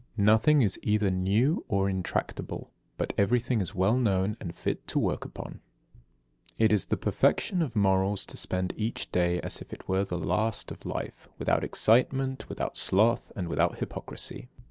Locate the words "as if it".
9.41-9.87